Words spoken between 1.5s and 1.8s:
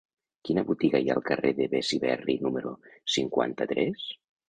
de